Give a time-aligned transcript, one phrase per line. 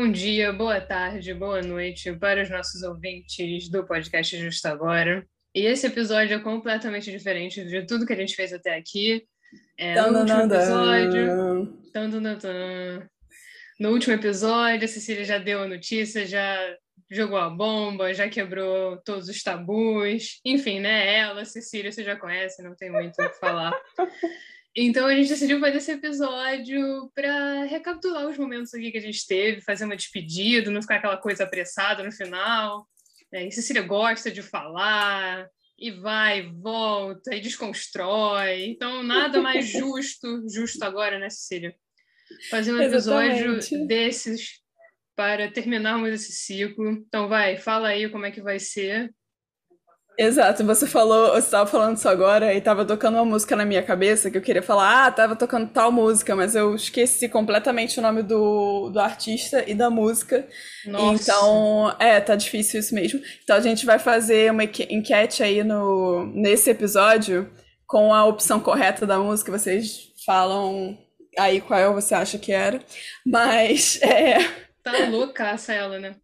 [0.00, 5.26] Bom dia, boa tarde, boa noite para os nossos ouvintes do podcast Justo Agora.
[5.52, 9.24] E esse episódio é completamente diferente de tudo que a gente fez até aqui.
[9.76, 11.26] É, no último episódio.
[13.80, 16.56] No último episódio, a Cecília já deu a notícia, já
[17.10, 20.40] jogou a bomba, já quebrou todos os tabus.
[20.44, 21.12] Enfim, né?
[21.12, 23.74] Ela, Cecília, você já conhece, não tem muito o que falar.
[24.80, 29.26] Então a gente decidiu fazer esse episódio para recapitular os momentos aqui que a gente
[29.26, 32.86] teve, fazer uma despedida, não ficar aquela coisa apressada no final.
[33.32, 38.66] É, e Cecília gosta de falar, e vai, volta, e desconstrói.
[38.66, 41.74] Então, nada mais justo, justo agora, né, Cecília?
[42.48, 43.86] Fazer um episódio Exatamente.
[43.88, 44.60] desses
[45.16, 46.88] para terminarmos esse ciclo.
[46.88, 49.12] Então, vai, fala aí como é que vai ser.
[50.20, 53.84] Exato, você falou, você estava falando isso agora e estava tocando uma música na minha
[53.84, 58.02] cabeça que eu queria falar, ah, tava tocando tal música, mas eu esqueci completamente o
[58.02, 60.44] nome do, do artista e da música.
[60.84, 61.22] Nossa.
[61.22, 63.20] Então, é, tá difícil isso mesmo.
[63.44, 67.48] Então a gente vai fazer uma enquete aí no, nesse episódio
[67.86, 70.98] com a opção correta da música, vocês falam
[71.38, 72.80] aí qual você acha que era.
[73.24, 74.38] Mas é.
[74.82, 76.16] Tá loucaça ela, né?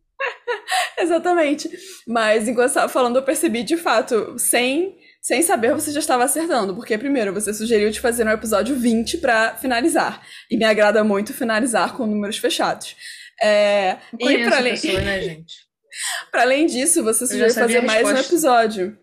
[0.99, 1.71] Exatamente.
[2.07, 6.75] Mas enquanto estava falando, eu percebi de fato, sem, sem saber, você já estava acertando.
[6.75, 10.23] Porque, primeiro, você sugeriu de fazer um episódio 20 para finalizar.
[10.51, 12.97] E me agrada muito finalizar com números fechados.
[13.43, 14.73] É, e para além...
[14.73, 15.55] Pessoa, né, gente?
[16.31, 18.99] para além disso, você sugeriu fazer mais um episódio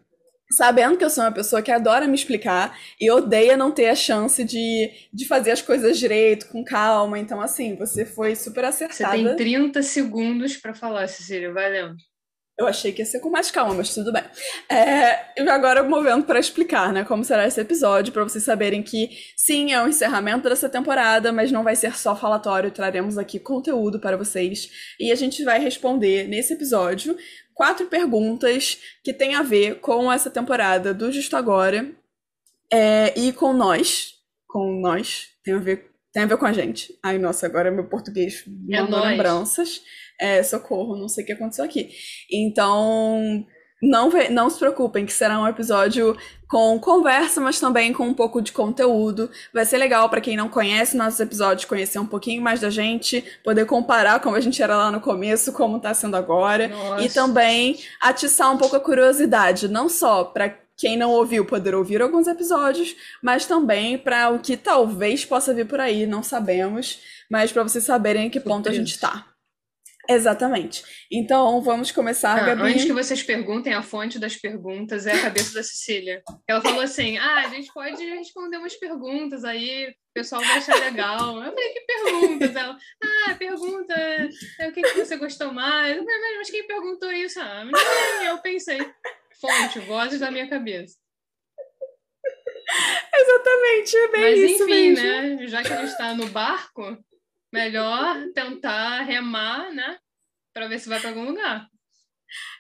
[0.52, 3.96] sabendo que eu sou uma pessoa que adora me explicar e odeia não ter a
[3.96, 7.18] chance de, de fazer as coisas direito, com calma.
[7.18, 9.18] Então, assim, você foi super acertada.
[9.18, 11.96] Você tem 30 segundos para falar, Cecília, valeu.
[12.58, 14.24] Eu achei que ia ser com mais calma, mas tudo bem.
[14.70, 19.10] É, e agora movendo para explicar, né, como será esse episódio, para vocês saberem que
[19.36, 24.00] sim, é o encerramento dessa temporada, mas não vai ser só falatório, traremos aqui conteúdo
[24.00, 24.70] para vocês
[25.00, 27.18] e a gente vai responder nesse episódio
[27.54, 31.92] quatro perguntas que tem a ver com essa temporada do Justo Agora
[32.72, 34.16] é, e com nós.
[34.48, 35.28] Com nós.
[35.44, 36.98] Tem a ver, tem a ver com a gente.
[37.04, 39.82] Ai, nossa, agora meu português é mandou lembranças.
[40.22, 41.90] É, socorro, não sei o que aconteceu aqui.
[42.32, 43.44] Então,
[43.82, 46.16] não, não se preocupem, que será um episódio
[46.48, 49.32] com conversa, mas também com um pouco de conteúdo.
[49.52, 53.24] Vai ser legal para quem não conhece nossos episódios, conhecer um pouquinho mais da gente,
[53.44, 56.68] poder comparar como a gente era lá no começo, como tá sendo agora.
[56.68, 57.04] Nossa.
[57.04, 62.02] E também atiçar um pouco a curiosidade, não só para quem não ouviu poder ouvir
[62.02, 67.00] alguns episódios, mas também para o que talvez possa vir por aí, não sabemos,
[67.30, 69.31] mas para vocês saberem em que ponto a gente tá.
[70.10, 70.84] Exatamente.
[71.12, 72.64] Então, vamos começar, ah, Gabi.
[72.64, 76.22] Antes que vocês perguntem, a fonte das perguntas é a cabeça da Cecília.
[76.48, 80.76] Ela falou assim: ah, a gente pode responder umas perguntas aí, o pessoal vai achar
[80.80, 81.38] legal.
[81.44, 82.56] Eu falei: que perguntas?
[82.56, 85.98] Ela, ah, pergunta é, o que, que você gostou mais?
[85.98, 87.40] Eu falei, mas quem perguntou isso?
[87.40, 88.28] Ah, ninguém.
[88.28, 88.80] Eu pensei:
[89.40, 90.96] fonte, vozes da minha cabeça.
[93.14, 95.04] Exatamente, é bem Mas, isso enfim, mesmo.
[95.04, 95.48] né?
[95.48, 96.98] Já que a gente está no barco,
[97.52, 99.98] melhor tentar remar, né?
[100.54, 101.68] Para ver se vai para algum lugar.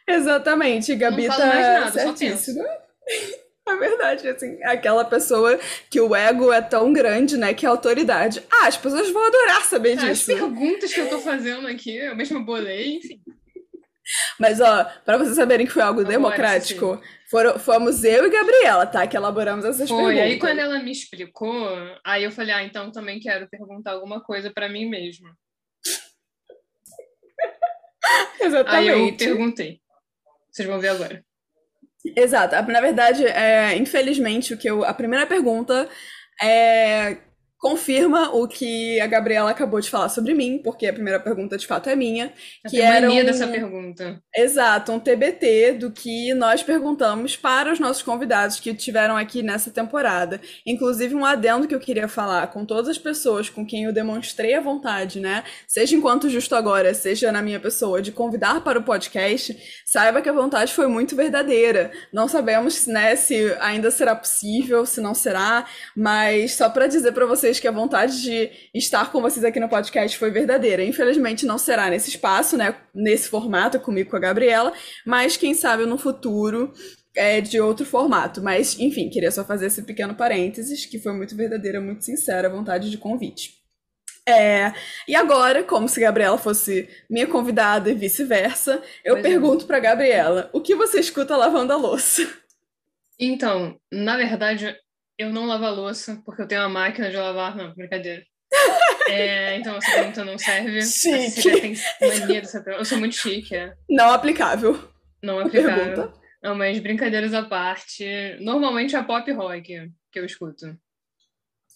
[0.07, 2.63] Exatamente, Gabi não tá mais nada, certíssima.
[3.67, 5.57] É verdade, assim, aquela pessoa
[5.89, 8.43] que o ego é tão grande, né, que é autoridade.
[8.51, 10.31] Ah, as pessoas vão adorar saber disso.
[10.31, 13.21] As perguntas que eu tô fazendo aqui, eu mesmo bolei, enfim.
[14.39, 18.85] Mas, ó, para vocês saberem que foi algo Agora, democrático, foram, fomos eu e Gabriela,
[18.85, 19.07] tá?
[19.07, 19.97] Que elaboramos essas foi.
[19.97, 20.17] perguntas.
[20.17, 21.69] E aí, quando ela me explicou,
[22.05, 25.29] aí eu falei, ah, então também quero perguntar alguma coisa para mim mesma.
[28.41, 28.89] Exatamente.
[28.89, 29.79] Aí eu perguntei.
[30.51, 31.23] Vocês vão ver agora.
[32.15, 32.71] Exato.
[32.71, 35.87] Na verdade, é, infelizmente, o que eu, a primeira pergunta
[36.41, 37.17] é
[37.61, 41.67] confirma o que a Gabriela acabou de falar sobre mim, porque a primeira pergunta de
[41.67, 42.33] fato é minha.
[42.65, 43.25] Eu que era mania um...
[43.25, 44.19] dessa pergunta.
[44.35, 49.69] Exato, um TBT do que nós perguntamos para os nossos convidados que tiveram aqui nessa
[49.69, 50.41] temporada.
[50.65, 54.55] Inclusive, um adendo que eu queria falar com todas as pessoas com quem eu demonstrei
[54.55, 55.43] a vontade, né?
[55.67, 59.55] Seja enquanto justo agora, seja na minha pessoa, de convidar para o podcast,
[59.85, 61.91] saiba que a vontade foi muito verdadeira.
[62.11, 67.27] Não sabemos né, se ainda será possível, se não será, mas só para dizer para
[67.27, 70.83] vocês vocês que a vontade de estar com vocês aqui no podcast foi verdadeira.
[70.83, 72.75] Infelizmente não será nesse espaço, né?
[72.93, 74.73] Nesse formato comigo com a Gabriela,
[75.05, 76.71] mas quem sabe no futuro
[77.15, 78.41] é de outro formato.
[78.41, 82.51] Mas, enfim, queria só fazer esse pequeno parênteses, que foi muito verdadeira, muito sincera a
[82.51, 83.59] vontade de convite.
[84.25, 84.71] É,
[85.07, 89.29] e agora, como se Gabriela fosse minha convidada e vice-versa, eu pois é.
[89.29, 89.67] pergunto é.
[89.67, 92.21] para Gabriela: o que você escuta lavando a louça?
[93.19, 94.75] Então, na verdade,
[95.21, 97.55] eu não lavo a louça, porque eu tenho uma máquina de lavar.
[97.55, 98.23] Não, brincadeira.
[99.09, 100.81] É, então essa pergunta não serve.
[100.83, 101.41] Chique.
[101.41, 101.51] Você
[101.99, 102.81] tem mania dessa pergunta.
[102.81, 103.73] Eu sou muito chique, é.
[103.89, 104.79] Não aplicável.
[105.21, 105.75] Não aplicável.
[105.75, 106.13] pergunta.
[106.41, 108.05] Não, mas brincadeiras à parte.
[108.39, 110.77] Normalmente é pop rock que eu escuto.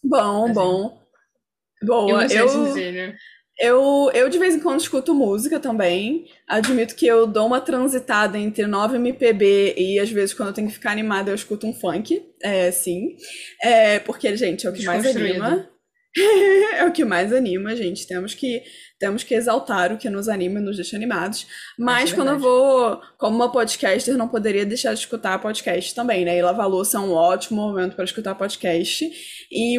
[0.04, 0.54] Bom, Assim.
[0.54, 1.02] bom.
[1.82, 3.16] E Boa, você, eu, Cecília?
[3.58, 6.26] Eu, eu de vez em quando escuto música também.
[6.48, 10.68] Admito que eu dou uma transitada entre nova MPB e às vezes quando eu tenho
[10.68, 12.22] que ficar animada eu escuto um funk.
[12.42, 13.16] É, sim.
[13.62, 15.70] É, porque, gente, é o que mais anima.
[16.78, 18.08] É o que mais anima, gente.
[18.08, 18.64] Temos que,
[18.98, 21.46] temos que exaltar o que nos anima e nos deixa animados.
[21.78, 26.24] Mas é quando eu vou, como uma podcaster, não poderia deixar de escutar podcast também,
[26.24, 26.38] né?
[26.38, 29.12] E lavar louça é um ótimo momento para escutar podcast.
[29.52, 29.78] E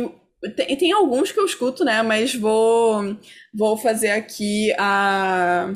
[0.56, 2.02] tem, tem alguns que eu escuto, né?
[2.02, 3.16] Mas vou,
[3.54, 5.72] vou fazer aqui a.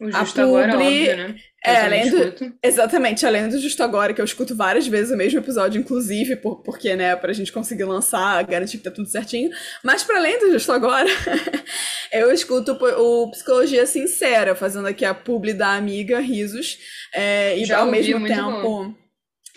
[0.00, 1.36] O A justo agora, publi- óbvio, né?
[1.62, 2.54] É, além do-.
[2.64, 6.62] Exatamente, além do Justo Agora, que eu escuto várias vezes o mesmo episódio, inclusive, por,
[6.62, 9.50] porque, né, pra gente conseguir lançar, garantir que tá tudo certinho.
[9.84, 11.06] Mas para além do Justo Agora,
[12.10, 16.78] eu escuto o Psicologia Sincera, fazendo aqui a publi da amiga Risos.
[17.14, 18.62] é, e Já ao ouvi, mesmo tempo.
[18.62, 18.94] bom.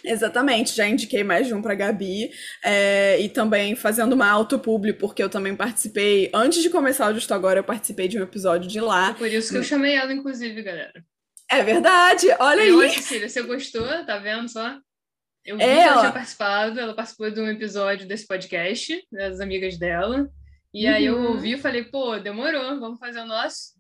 [0.04, 2.30] Exatamente, já indiquei mais de um pra Gabi,
[2.64, 7.34] é, e também fazendo uma autopubli, porque eu também participei, antes de começar o Justo
[7.34, 9.12] Agora, eu participei de um episódio de lá.
[9.12, 11.04] É por isso que eu chamei ela, inclusive, galera.
[11.50, 12.96] É verdade, olha E olha, aí!
[12.96, 13.88] Cecília, você gostou?
[14.06, 14.78] Tá vendo só?
[15.46, 18.98] Eu vi É, que ela ela- tinha participado, ela participou de um episódio desse podcast,
[19.12, 20.30] das amigas dela.
[20.74, 21.32] E aí eu Uhum.
[21.34, 23.74] ouvi e falei, pô, demorou, vamos fazer o nosso.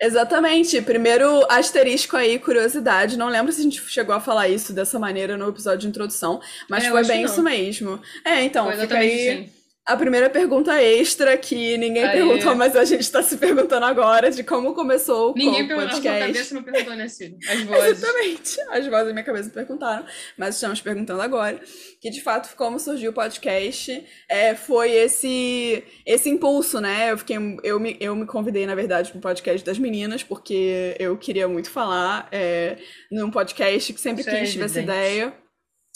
[0.00, 0.80] Exatamente.
[0.80, 3.18] Primeiro asterisco aí, curiosidade.
[3.18, 6.40] Não lembro se a gente chegou a falar isso dessa maneira no episódio de introdução,
[6.68, 7.30] mas É, foi bem não.
[7.30, 8.00] isso mesmo.
[8.24, 9.52] É, então, Foi fica aí assim.
[9.92, 12.18] A primeira pergunta extra que ninguém Aí.
[12.18, 15.90] perguntou, mas a gente tá se perguntando agora de como começou Ninguém o perguntou, a
[15.90, 16.26] sua podcast.
[16.32, 17.36] cabeça não perguntou, né, Cília?
[17.48, 18.02] As vozes.
[18.02, 18.60] Exatamente.
[18.70, 20.06] As vozes da minha cabeça perguntaram,
[20.38, 21.60] mas estamos perguntando agora.
[22.00, 27.10] Que de fato, como surgiu o podcast, é, foi esse esse impulso, né?
[27.10, 30.94] Eu fiquei, eu me, eu me convidei, na verdade, para o podcast das meninas, porque
[30.98, 32.76] eu queria muito falar é,
[33.10, 35.34] num podcast que sempre Isso é quis tive essa ideia.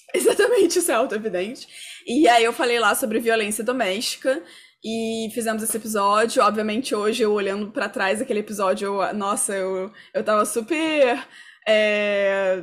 [0.14, 1.66] Exatamente, isso é auto-evidente.
[2.06, 4.42] E aí eu falei lá sobre violência doméstica.
[4.86, 6.42] E fizemos esse episódio.
[6.42, 11.26] Obviamente, hoje, eu olhando pra trás aquele episódio, eu, nossa, eu, eu tava super.
[11.66, 12.62] é,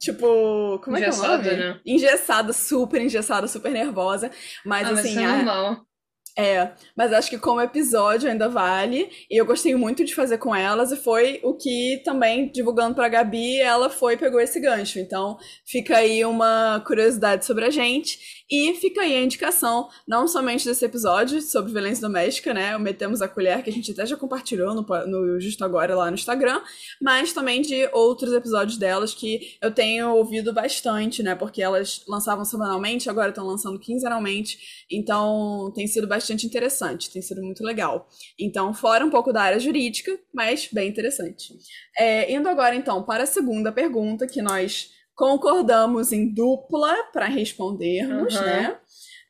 [0.00, 0.80] tipo.
[0.82, 1.56] Como é que é o Engessada, nome?
[1.56, 1.80] né?
[1.86, 4.32] Engessada, super engessada, super nervosa.
[4.64, 5.86] Mas Ah, mas assim, isso é normal.
[6.36, 10.52] É, mas acho que como episódio ainda vale, e eu gostei muito de fazer com
[10.54, 14.98] elas, e foi o que também, divulgando pra Gabi, ela foi pegou esse gancho.
[14.98, 20.64] Então, fica aí uma curiosidade sobre a gente, e fica aí a indicação, não somente
[20.64, 24.16] desse episódio sobre violência doméstica, né, o Metemos a Colher, que a gente até já
[24.16, 26.60] compartilhou no, no Justo Agora lá no Instagram,
[27.00, 32.44] mas também de outros episódios delas que eu tenho ouvido bastante, né, porque elas lançavam
[32.44, 34.58] semanalmente, agora estão lançando quinzenalmente,
[34.90, 38.08] então, tem sido bastante interessante, tem sido muito legal.
[38.38, 41.52] Então, fora um pouco da área jurídica, mas bem interessante.
[41.98, 48.34] É, indo agora, então, para a segunda pergunta, que nós concordamos em dupla para respondermos,
[48.34, 48.42] Uhum.
[48.42, 48.78] né?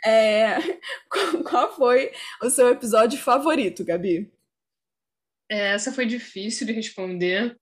[0.07, 0.57] É,
[1.49, 2.13] qual foi
[2.43, 4.31] o seu episódio favorito, Gabi?
[5.51, 7.57] É, Essa foi difícil de responder,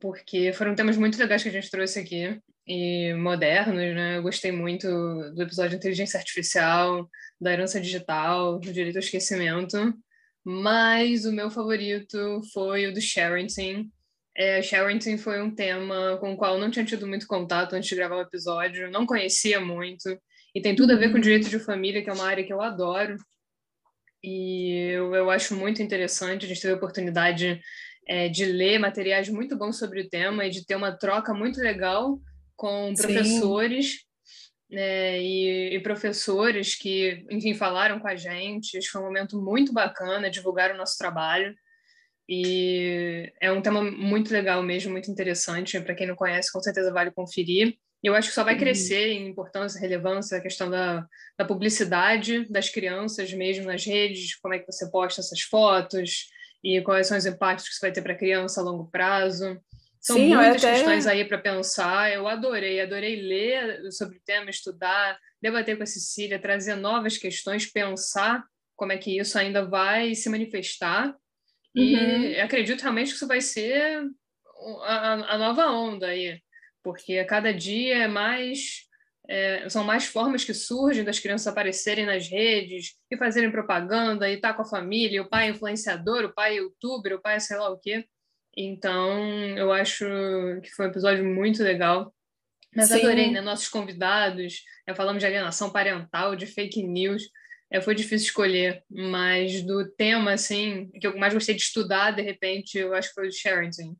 [0.00, 4.16] porque foram temas muito legais que a gente trouxe aqui, e modernos, né?
[4.18, 4.88] Eu gostei muito
[5.34, 7.08] do episódio de inteligência artificial,
[7.40, 9.76] da herança digital, do direito ao esquecimento,
[10.44, 13.90] mas o meu favorito foi o do Sharenting.
[14.36, 17.88] É, Sharenting foi um tema com o qual eu não tinha tido muito contato antes
[17.88, 20.08] de gravar o episódio, não conhecia muito,
[20.54, 22.62] e tem tudo a ver com direito de família, que é uma área que eu
[22.62, 23.16] adoro.
[24.22, 26.46] E eu, eu acho muito interessante.
[26.46, 27.60] A gente teve a oportunidade
[28.08, 31.60] é, de ler materiais muito bons sobre o tema e de ter uma troca muito
[31.60, 32.18] legal
[32.56, 33.02] com Sim.
[34.70, 38.80] Né, e, e professores que, enfim, falaram com a gente.
[38.88, 41.54] Foi um momento muito bacana, divulgaram o nosso trabalho.
[42.28, 45.80] E é um tema muito legal mesmo, muito interessante.
[45.80, 47.78] Para quem não conhece, com certeza vale conferir.
[48.02, 48.60] E eu acho que só vai Uhum.
[48.60, 51.06] crescer em importância, relevância, a questão da,
[51.38, 56.26] da publicidade das crianças mesmo nas redes, como é que você posta essas fotos
[56.62, 59.60] e quais são os impactos que isso vai ter para a criança a longo prazo.
[60.06, 62.12] São Sim, muitas até- questões aí para pensar.
[62.12, 67.66] Eu adorei, adorei ler sobre o tema, estudar, debater com a Cecília, trazer novas questões,
[67.66, 68.44] pensar
[68.76, 71.08] como é que isso ainda vai se manifestar.
[71.74, 71.82] Uhum.
[71.82, 74.00] E acredito realmente que isso vai ser
[74.84, 76.40] a, a nova onda aí,
[76.84, 78.86] porque a cada dia é mais
[79.28, 84.34] é, são mais formas que surgem das crianças aparecerem nas redes e fazerem propaganda e
[84.34, 87.40] estar com a família, o pai é influenciador, o pai é youtuber, o pai é
[87.40, 88.06] sei lá o quê.
[88.56, 89.20] Então,
[89.56, 90.06] eu acho
[90.62, 92.12] que foi um episódio muito legal.
[92.74, 93.00] Mas Sim.
[93.00, 93.40] adorei, né?
[93.40, 97.22] Nossos convidados, já falamos de alienação parental, de fake news.
[97.70, 102.22] É, foi difícil escolher, mas do tema, assim, que eu mais gostei de estudar, de
[102.22, 103.96] repente, eu acho que foi o Sherrington.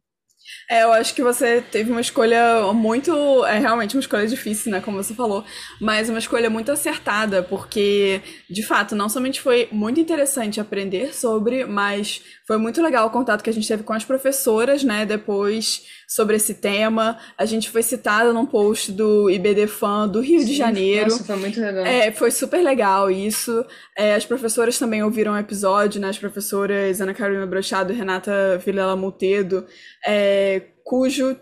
[0.68, 3.44] É, eu acho que você teve uma escolha muito.
[3.46, 4.80] É realmente uma escolha difícil, né?
[4.80, 5.44] Como você falou.
[5.80, 11.64] Mas uma escolha muito acertada, porque, de fato, não somente foi muito interessante aprender sobre,
[11.64, 15.04] mas foi muito legal o contato que a gente teve com as professoras, né?
[15.04, 17.18] Depois sobre esse tema.
[17.36, 21.10] A gente foi citada num post do IBD Fan do Rio Sim, de Janeiro.
[21.10, 21.84] Nossa, foi muito legal.
[21.84, 23.64] É, foi super legal isso.
[23.96, 26.08] É, as professoras também ouviram o episódio, né?
[26.08, 29.66] As professoras Ana Carolina Brochado e Renata Vilela Mutedo,
[30.06, 30.35] é,
[30.84, 31.36] cujo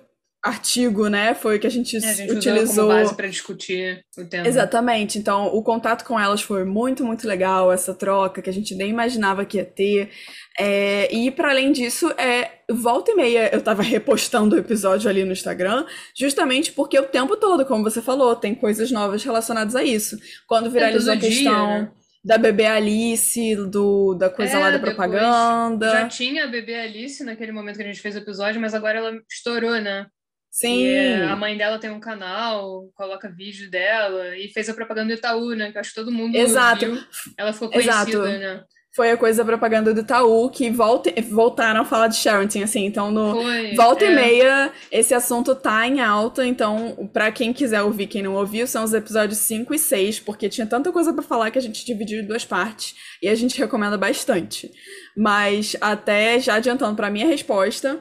[0.44, 1.34] artigo, né?
[1.34, 4.46] Foi que a gente, é, a gente utilizou como base para discutir o tema.
[4.46, 5.18] Exatamente.
[5.18, 8.90] Então, o contato com elas foi muito, muito legal, essa troca que a gente nem
[8.90, 10.10] imaginava que ia ter.
[10.58, 15.24] É, e para além disso, é, volta e meia eu tava repostando o episódio ali
[15.24, 19.82] no Instagram, justamente porque o tempo todo, como você falou, tem coisas novas relacionadas a
[19.82, 20.18] isso.
[20.46, 21.66] Quando viralizou a questão.
[21.66, 21.90] Dia, né?
[22.24, 25.90] Da bebê Alice, do, da coisa é, lá da propaganda.
[25.90, 28.98] Já tinha a bebê Alice naquele momento que a gente fez o episódio, mas agora
[28.98, 30.06] ela estourou, né?
[30.50, 30.84] Sim.
[30.84, 35.18] E a mãe dela tem um canal, coloca vídeo dela e fez a propaganda do
[35.18, 35.70] Itaú, né?
[35.70, 36.86] Que acho que todo mundo Exato.
[36.86, 37.04] viu.
[37.36, 38.22] Ela ficou conhecida, Exato.
[38.22, 38.64] né?
[38.94, 42.84] Foi a coisa da propaganda do Itaú que volta, voltaram a falar de Sheraton, assim.
[42.84, 44.12] Então, no foi, volta é.
[44.12, 46.46] e meia, esse assunto tá em alta.
[46.46, 50.48] Então, para quem quiser ouvir, quem não ouviu, são os episódios 5 e 6, porque
[50.48, 52.94] tinha tanta coisa para falar que a gente dividiu em duas partes.
[53.20, 54.70] E a gente recomenda bastante.
[55.16, 58.00] Mas, até já adiantando para minha resposta,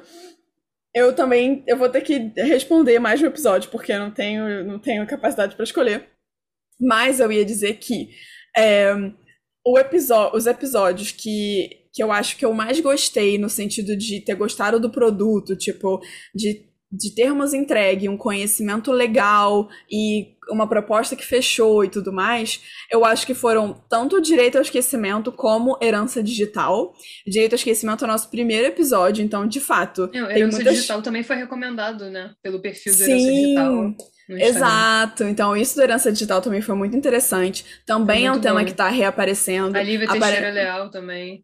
[0.93, 4.77] eu também eu vou ter que responder mais no episódio, porque eu não tenho, não
[4.77, 6.07] tenho capacidade para escolher.
[6.79, 8.09] Mas eu ia dizer que.
[8.55, 8.93] É,
[9.77, 14.35] episódio, os episódios que, que eu acho que eu mais gostei no sentido de ter
[14.35, 16.01] gostado do produto, tipo,
[16.35, 22.61] de, de termos entregue um conhecimento legal e uma proposta que fechou e tudo mais,
[22.91, 26.93] eu acho que foram tanto Direito ao Esquecimento como Herança Digital.
[27.25, 30.09] Direito ao Esquecimento é o nosso primeiro episódio, então, de fato.
[30.13, 30.75] Não, Herança muitas...
[30.75, 32.33] Digital também foi recomendado, né?
[32.41, 33.11] Pelo perfil do Sim.
[33.11, 33.95] Herança Digital.
[34.29, 35.23] Exato.
[35.23, 37.65] Então, isso da herança digital também foi muito interessante.
[37.85, 38.41] Também é um bom.
[38.41, 39.77] tema que está reaparecendo.
[39.77, 40.21] A Lívia Apare...
[40.21, 41.43] Teixeira Leal também.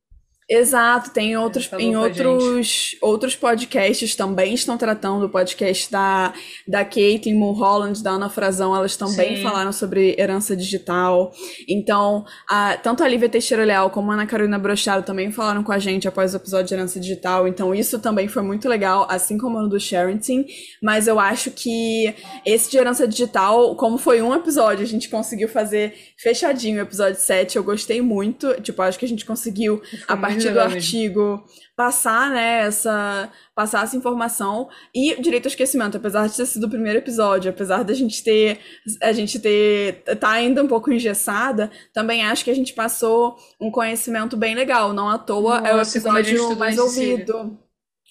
[0.50, 6.34] Exato, tem outros, em outros, outros podcasts também estão tratando o podcast da,
[6.68, 9.44] da Kate Mulholland, da Ana Frazão, elas também Sim.
[9.44, 11.32] falaram sobre herança digital.
[11.68, 15.72] Então, a, tanto a Lívia Teixeira Leal como a Ana Carolina Brochado também falaram com
[15.72, 17.48] a gente após o episódio de herança digital.
[17.48, 20.46] Então, isso também foi muito legal, assim como o do Sherrington.
[20.82, 22.12] Mas eu acho que
[22.44, 27.20] esse de herança digital, como foi um episódio, a gente conseguiu fazer fechadinho o episódio
[27.20, 28.60] 7, eu gostei muito.
[28.62, 33.84] Tipo, acho que a gente conseguiu, a partir partir do artigo passar, né, essa, passar
[33.84, 37.94] essa informação e direito ao esquecimento, apesar de ter sido o primeiro episódio, apesar da
[37.94, 38.60] gente ter,
[39.02, 43.72] a gente ter, tá ainda um pouco engessada, também acho que a gente passou um
[43.72, 47.58] conhecimento bem legal, não à toa Nossa, é o episódio mais ouvido.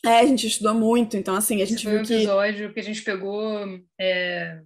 [0.04, 2.80] É, a gente estudou muito, então assim, a gente Esse viu foi um episódio que
[2.80, 3.66] a gente pegou
[4.00, 4.60] é,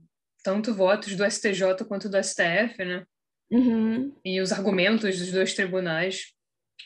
[0.45, 3.05] tanto votos do STJ quanto do STF, né?
[3.51, 4.15] Uhum.
[4.25, 6.33] E os argumentos dos dois tribunais.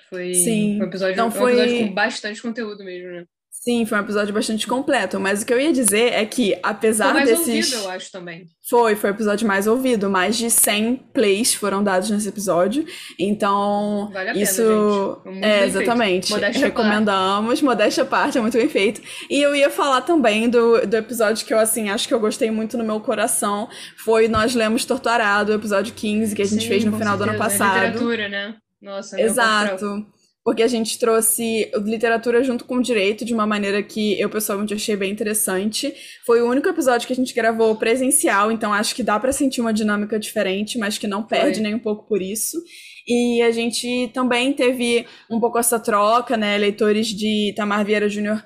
[0.08, 0.80] Foi Sim.
[0.80, 1.54] um episódio, Não, foi...
[1.54, 3.24] um episódio com bastante conteúdo mesmo, né?
[3.66, 5.18] Sim, foi um episódio bastante completo.
[5.18, 7.72] Mas o que eu ia dizer é que, apesar foi mais desses.
[7.72, 8.46] Ouvido, eu acho também.
[8.70, 10.08] Foi, foi o episódio mais ouvido.
[10.08, 12.86] Mais de 100 plays foram dados nesse episódio.
[13.18, 14.08] Então.
[14.12, 15.20] Vale a isso...
[15.24, 15.44] pena, gente.
[15.44, 16.30] É, exatamente.
[16.30, 17.48] Modéstia Recomendamos.
[17.48, 17.64] Parte.
[17.64, 19.02] Modéstia à parte, é muito bem feito.
[19.28, 22.52] E eu ia falar também do, do episódio que eu, assim, acho que eu gostei
[22.52, 23.68] muito no meu coração.
[23.96, 27.24] Foi Nós Lemos Torturado, o episódio 15, que a gente Sim, fez no final certeza.
[27.24, 27.78] do ano passado.
[27.78, 28.54] É literatura, né?
[28.80, 30.06] Nossa, Exato
[30.46, 34.94] porque a gente trouxe literatura junto com direito de uma maneira que eu pessoalmente achei
[34.94, 35.92] bem interessante.
[36.24, 39.60] Foi o único episódio que a gente gravou presencial, então acho que dá para sentir
[39.60, 41.62] uma dinâmica diferente, mas que não perde Foi.
[41.64, 42.62] nem um pouco por isso.
[43.08, 46.56] E a gente também teve um pouco essa troca, né?
[46.56, 48.40] Leitores de Tamar Vieira Júnior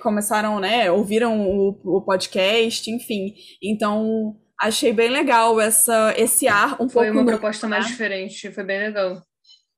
[0.00, 0.88] começaram, né?
[0.88, 3.34] Ouviram o, o podcast, enfim.
[3.60, 7.06] Então achei bem legal essa, esse ar um foi pouco.
[7.06, 9.20] Foi uma proposta mais diferente, foi bem legal.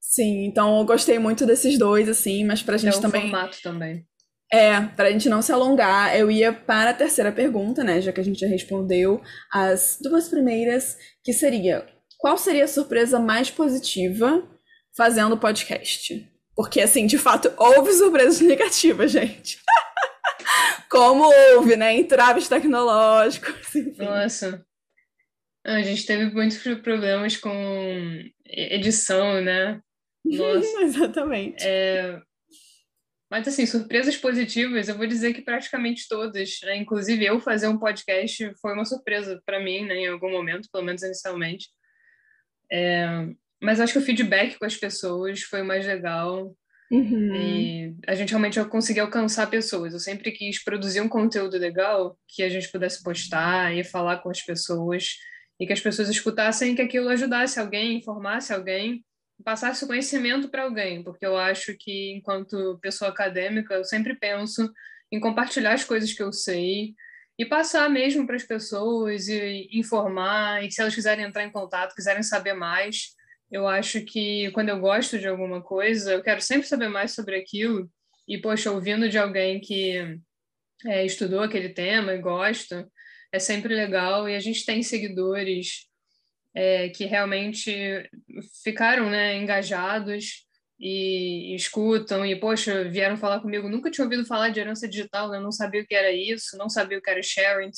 [0.08, 3.22] Sim, então eu gostei muito desses dois, assim, mas pra gente é o também.
[3.22, 4.06] formato também.
[4.52, 8.00] É, pra gente não se alongar, eu ia para a terceira pergunta, né?
[8.00, 9.20] Já que a gente já respondeu
[9.52, 11.84] as duas primeiras, que seria:
[12.18, 14.48] qual seria a surpresa mais positiva
[14.96, 16.24] fazendo podcast?
[16.54, 19.58] Porque, assim, de fato, houve surpresas negativas, gente.
[20.88, 21.94] Como houve, né?
[21.94, 23.74] Entraves tecnológicos.
[23.74, 24.04] Enfim.
[24.04, 24.64] Nossa.
[25.66, 29.80] A gente teve muitos problemas com edição, né?
[30.26, 30.82] Nossa.
[30.82, 31.64] Exatamente.
[31.64, 32.20] É...
[33.30, 36.58] Mas, assim, surpresas positivas, eu vou dizer que praticamente todas.
[36.62, 36.76] Né?
[36.76, 40.84] Inclusive, eu fazer um podcast foi uma surpresa para mim, né, em algum momento, pelo
[40.84, 41.68] menos inicialmente.
[42.70, 43.06] É...
[43.62, 46.56] mas acho que o feedback com as pessoas foi mais legal.
[46.90, 47.34] Uhum.
[47.34, 49.92] E a gente realmente conseguiu alcançar pessoas.
[49.92, 54.30] Eu sempre quis produzir um conteúdo legal que a gente pudesse postar e falar com
[54.30, 55.16] as pessoas
[55.58, 59.04] e que as pessoas escutassem que aquilo ajudasse alguém, informasse alguém,
[59.44, 64.72] passasse o conhecimento para alguém, porque eu acho que enquanto pessoa acadêmica eu sempre penso
[65.12, 66.94] em compartilhar as coisas que eu sei
[67.38, 71.94] e passar mesmo para as pessoas e informar e se elas quiserem entrar em contato,
[71.94, 73.14] quiserem saber mais,
[73.50, 77.36] eu acho que quando eu gosto de alguma coisa, eu quero sempre saber mais sobre
[77.36, 77.90] aquilo
[78.26, 80.18] e poxa, ouvindo de alguém que
[80.84, 82.88] é, estudou aquele tema e gosta,
[83.30, 85.85] é sempre legal e a gente tem seguidores
[86.56, 88.08] é, que realmente
[88.64, 90.46] ficaram né, engajados
[90.80, 93.68] e, e, escutam e, poxa, vieram falar comigo.
[93.68, 95.38] Nunca tinha ouvido falar de herança digital, né?
[95.38, 97.70] não sabia o que era isso, não sabia o que era sharing,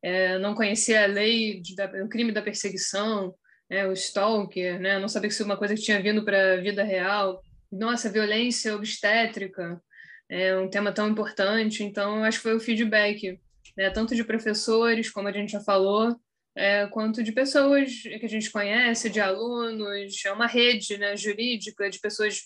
[0.00, 3.34] é, não conhecia a lei do crime da perseguição,
[3.68, 5.00] né, o stalker, né?
[5.00, 7.42] não sabia que isso é uma coisa que tinha vindo para a vida real.
[7.72, 9.82] Nossa, violência obstétrica
[10.30, 11.82] é um tema tão importante.
[11.82, 13.40] Então, acho que foi o feedback
[13.76, 16.16] né, tanto de professores, como a gente já falou,
[16.56, 21.90] é, quanto de pessoas que a gente conhece, de alunos, é uma rede né, jurídica
[21.90, 22.42] de pessoas,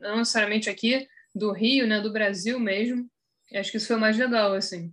[0.00, 3.06] não necessariamente aqui do Rio, né, do Brasil mesmo.
[3.52, 4.92] E acho que isso foi o mais legal, assim.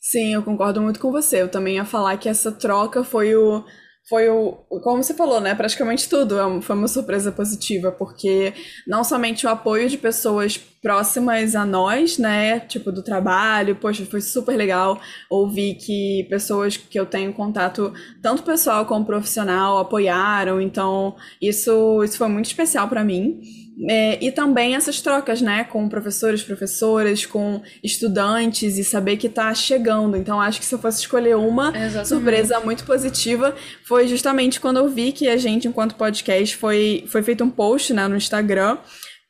[0.00, 1.40] Sim, eu concordo muito com você.
[1.40, 3.64] Eu também ia falar que essa troca foi o
[4.08, 5.54] foi o, como você falou, né?
[5.54, 8.52] Praticamente tudo é foi uma surpresa positiva, porque
[8.86, 12.60] não somente o apoio de pessoas próximas a nós, né?
[12.60, 18.42] Tipo, do trabalho, poxa, foi super legal ouvir que pessoas que eu tenho contato, tanto
[18.42, 23.40] pessoal como profissional, apoiaram, então isso, isso foi muito especial para mim.
[23.88, 29.52] É, e também essas trocas, né, com professores, professoras, com estudantes e saber que está
[29.54, 30.16] chegando.
[30.16, 32.08] Então, acho que se eu fosse escolher uma Exatamente.
[32.08, 37.22] surpresa muito positiva, foi justamente quando eu vi que a gente, enquanto podcast, foi, foi
[37.22, 38.78] feito um post né, no Instagram.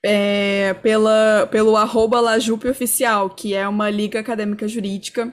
[0.04, 5.32] É, pela, pelo arroba Lajupe Oficial, que é uma liga acadêmica jurídica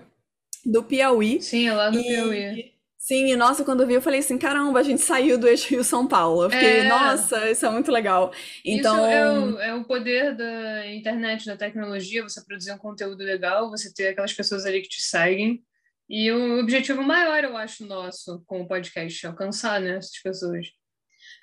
[0.64, 1.42] do Piauí.
[1.42, 2.04] Sim, é lá do e...
[2.04, 2.79] Piauí.
[3.10, 5.68] Sim, e nossa, quando eu vi, eu falei assim: caramba, a gente saiu do eixo
[5.68, 6.44] Rio-São Paulo.
[6.44, 6.88] Eu fiquei, é...
[6.88, 8.32] nossa, isso é muito legal.
[8.64, 8.98] Então.
[8.98, 13.72] Isso é o, é o poder da internet, da tecnologia, você produzir um conteúdo legal,
[13.72, 15.60] você ter aquelas pessoas ali que te seguem.
[16.08, 20.68] E o objetivo maior, eu acho, nosso com o podcast, é alcançar né, essas pessoas.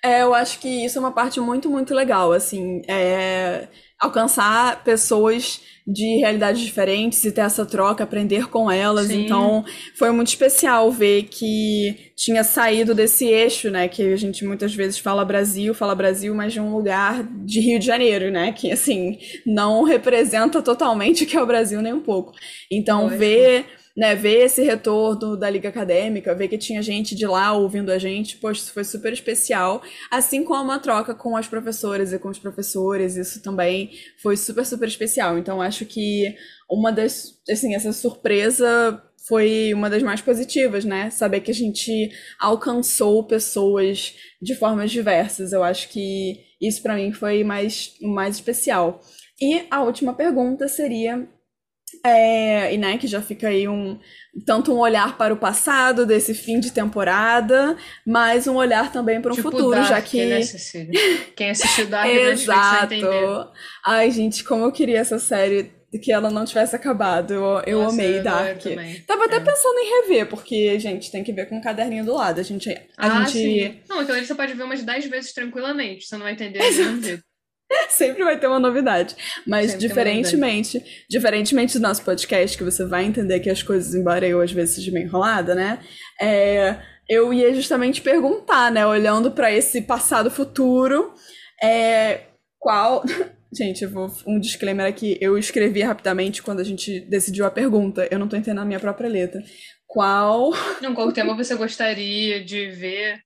[0.04, 5.60] É, eu acho que isso é uma parte muito, muito legal, assim, é alcançar pessoas
[5.86, 9.06] de realidades diferentes e ter essa troca, aprender com elas.
[9.06, 9.24] Sim.
[9.24, 9.64] Então,
[9.96, 14.98] foi muito especial ver que tinha saído desse eixo, né, que a gente muitas vezes
[14.98, 19.18] fala Brasil, fala Brasil, mas de um lugar de Rio de Janeiro, né, que assim,
[19.46, 22.32] não representa totalmente o que é o Brasil nem um pouco.
[22.70, 23.64] Então, ver
[23.96, 27.98] né, ver esse retorno da Liga Acadêmica, ver que tinha gente de lá ouvindo a
[27.98, 29.82] gente, poxa, isso foi super especial.
[30.10, 33.90] Assim como a troca com as professoras e com os professores, isso também
[34.22, 35.38] foi super, super especial.
[35.38, 36.36] Então, acho que
[36.70, 41.10] uma das, assim, essa surpresa foi uma das mais positivas, né?
[41.10, 45.52] Saber que a gente alcançou pessoas de formas diversas.
[45.52, 49.00] Eu acho que isso para mim foi mais, mais especial.
[49.40, 51.28] E a última pergunta seria
[52.08, 53.98] é, e né, que já fica aí um
[54.44, 59.32] tanto um olhar para o passado desse fim de temporada, mas um olhar também para
[59.32, 60.40] um tipo futuro, Dark, já que né,
[61.34, 63.52] quem assistiu Dark Exato.
[63.84, 67.32] Ai, gente, como eu queria essa série que ela não tivesse acabado.
[67.32, 68.62] Eu, eu Nossa, amei eu Dark.
[69.06, 69.40] Tava até é.
[69.40, 72.40] pensando em rever, porque, gente, tem que ver com o caderninho do lado.
[72.40, 72.70] A gente.
[72.70, 73.32] A ah, gente...
[73.32, 73.80] sim.
[73.88, 76.06] Não, então você pode ver umas 10 vezes tranquilamente.
[76.06, 77.22] Você não vai entender Exato.
[77.88, 79.16] Sempre vai ter uma novidade.
[79.46, 81.06] Mas Sempre diferentemente, novidade.
[81.08, 84.76] diferentemente do nosso podcast, que você vai entender que as coisas, embora eu às vezes
[84.76, 85.80] seja meio enrolada, né?
[86.20, 86.76] É,
[87.08, 88.86] eu ia justamente perguntar, né?
[88.86, 91.12] Olhando para esse passado futuro,
[91.62, 92.20] é,
[92.58, 93.02] qual.
[93.56, 95.16] Gente, eu vou um disclaimer aqui.
[95.20, 98.06] Eu escrevi rapidamente quando a gente decidiu a pergunta.
[98.10, 99.40] Eu não tô entendendo a minha própria letra.
[99.86, 100.52] Qual.
[100.82, 103.20] Não, qual tema você gostaria de ver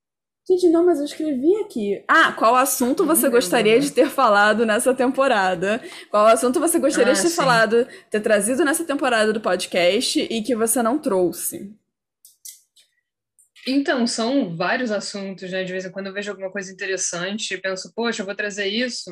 [0.49, 2.03] Gente, não, mas eu escrevi aqui.
[2.09, 5.81] Ah, qual assunto você gostaria de ter falado nessa temporada?
[6.11, 7.37] Qual assunto você gostaria ah, de ter sim.
[7.37, 11.73] falado, ter trazido nessa temporada do podcast e que você não trouxe?
[13.67, 15.63] Então, são vários assuntos, né?
[15.63, 18.67] De vez em quando eu vejo alguma coisa interessante e penso, poxa, eu vou trazer
[18.67, 19.11] isso.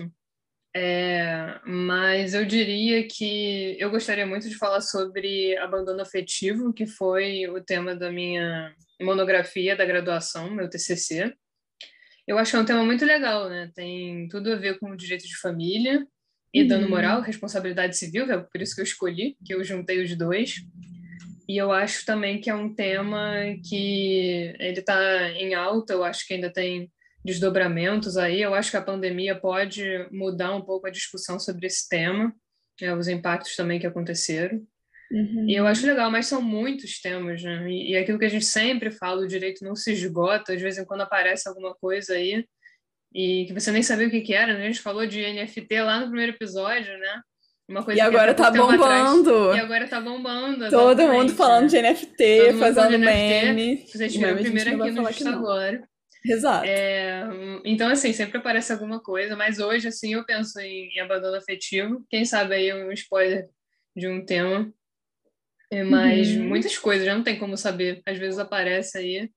[0.76, 7.48] É, mas eu diria que eu gostaria muito de falar sobre abandono afetivo, que foi
[7.48, 11.34] o tema da minha monografia da graduação, meu TCC.
[12.26, 13.70] Eu acho que é um tema muito legal, né?
[13.74, 16.06] Tem tudo a ver com o direito de família
[16.52, 16.68] e uhum.
[16.68, 20.56] dano moral, responsabilidade civil, é por isso que eu escolhi, que eu juntei os dois.
[21.48, 23.34] E eu acho também que é um tema
[23.66, 26.90] que ele está em alta, eu acho que ainda tem
[27.24, 28.40] desdobramentos aí.
[28.40, 32.32] Eu acho que a pandemia pode mudar um pouco a discussão sobre esse tema,
[32.80, 34.60] né, os impactos também que aconteceram.
[35.10, 35.48] Uhum.
[35.48, 37.70] E eu acho legal, mas são muitos temas, né?
[37.70, 40.76] E, e aquilo que a gente sempre fala, o direito não se esgota, de vez
[40.76, 42.44] em quando aparece alguma coisa aí
[43.14, 44.64] e que você nem sabia o que, que era, né?
[44.64, 47.22] A gente falou de NFT lá no primeiro episódio, né?
[47.68, 49.34] Uma coisa e agora tá bombando.
[49.34, 50.70] Atrás, e agora tá bombando.
[50.70, 53.84] Todo mundo falando de NFT, fazendo meme.
[53.86, 55.88] Vocês tiveram o primeiro aqui no Justo Agora.
[56.28, 56.66] Exato.
[56.66, 57.24] É,
[57.64, 62.04] então, assim, sempre aparece alguma coisa, mas hoje, assim, eu penso em, em abandono afetivo.
[62.10, 63.48] Quem sabe aí um spoiler
[63.96, 64.70] de um tema.
[65.70, 66.48] É, mas uhum.
[66.48, 68.02] muitas coisas, já não tem como saber.
[68.06, 69.30] Às vezes aparece aí.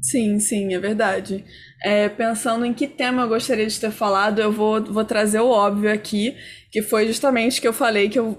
[0.00, 1.44] Sim, sim, é verdade.
[1.82, 5.48] É, pensando em que tema eu gostaria de ter falado, eu vou, vou trazer o
[5.48, 6.36] óbvio aqui,
[6.70, 8.38] que foi justamente que eu falei que eu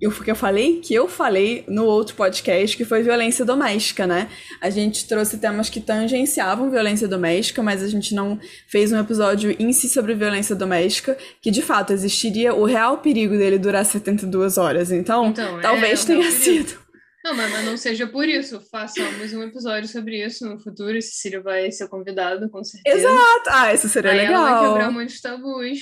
[0.00, 4.28] eu, que eu falei que eu falei no outro podcast, que foi violência doméstica, né?
[4.60, 9.54] A gente trouxe temas que tangenciavam violência doméstica, mas a gente não fez um episódio
[9.58, 14.56] em si sobre violência doméstica, que de fato existiria o real perigo dele durar 72
[14.56, 14.92] horas.
[14.92, 16.78] Então, então talvez é, tenha sido.
[17.24, 18.60] Não, mas, mas, não seja por isso.
[18.70, 21.00] Façamos um episódio sobre isso no futuro.
[21.02, 22.96] Cecília vai ser convidado, com certeza.
[22.96, 23.50] Exato!
[23.50, 24.46] Ah, isso seria Aí legal.
[24.46, 25.80] Ela vai quebrar muitos tabus.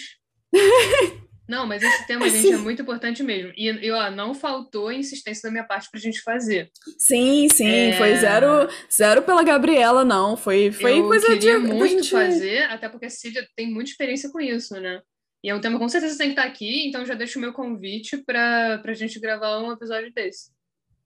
[1.49, 3.53] Não, mas esse tema, gente, é muito importante mesmo.
[3.57, 6.71] E, e ó, não faltou insistência da minha parte pra gente fazer.
[6.99, 7.69] Sim, sim.
[7.69, 7.93] É...
[7.99, 10.37] Foi zero, zero pela Gabriela, não.
[10.37, 11.67] Foi, foi eu coisa queria de.
[11.67, 12.11] muito gente...
[12.11, 15.01] fazer, até porque a Cília tem muita experiência com isso, né?
[15.45, 17.53] E é um tema com certeza tem que estar aqui, então já deixo o meu
[17.53, 20.51] convite pra, pra gente gravar um episódio desse.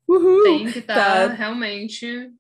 [0.08, 1.34] Uhul, tem que estar tá.
[1.34, 2.30] realmente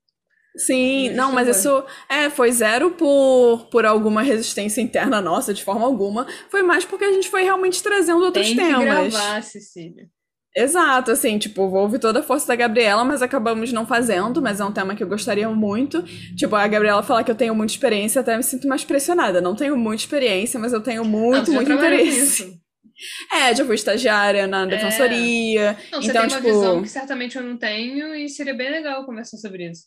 [0.56, 5.86] Sim, não, mas isso é, foi zero por, por alguma resistência interna nossa, de forma
[5.86, 6.26] alguma.
[6.48, 8.78] Foi mais porque a gente foi realmente trazendo outros Tem temas.
[8.78, 10.08] Que gravar, Cecília.
[10.56, 14.64] Exato, assim, tipo, houve toda a força da Gabriela, mas acabamos não fazendo, mas é
[14.64, 16.02] um tema que eu gostaria muito.
[16.34, 19.40] Tipo, a Gabriela falar que eu tenho muita experiência, até me sinto mais pressionada.
[19.40, 22.58] Não tenho muita experiência, mas eu tenho muito, não, muito interesse.
[23.32, 24.66] É, já fui estagiária na é.
[24.66, 25.60] defensoria.
[25.70, 25.76] É.
[25.90, 26.34] Não, então, você tem tipo...
[26.34, 29.84] uma visão que certamente eu não tenho e seria bem legal conversar sobre isso.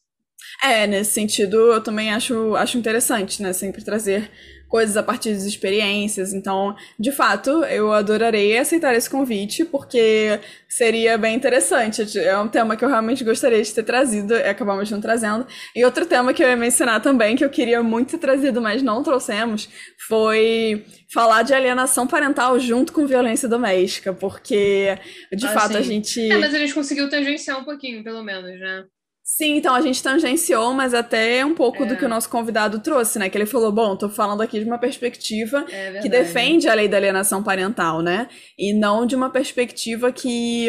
[0.64, 3.54] É, nesse sentido, eu também acho, acho interessante, né?
[3.54, 4.30] Sempre trazer
[4.74, 6.34] coisas a partir das experiências.
[6.34, 12.18] Então, de fato, eu adorarei aceitar esse convite, porque seria bem interessante.
[12.18, 15.46] É um tema que eu realmente gostaria de ter trazido e acabamos não trazendo.
[15.76, 18.82] E outro tema que eu ia mencionar também, que eu queria muito ter trazido, mas
[18.82, 19.70] não trouxemos,
[20.08, 24.98] foi falar de alienação parental junto com violência doméstica, porque,
[25.32, 25.78] de ah, fato, sim.
[25.78, 26.32] a gente.
[26.32, 28.86] É, mas a gente conseguiu tangenciar um pouquinho, pelo menos, né?
[29.24, 31.86] Sim, então a gente tangenciou, mas até um pouco é.
[31.86, 33.30] do que o nosso convidado trouxe, né?
[33.30, 36.90] Que ele falou: bom, tô falando aqui de uma perspectiva é que defende a lei
[36.90, 38.28] da alienação parental, né?
[38.60, 40.68] E não de uma perspectiva que,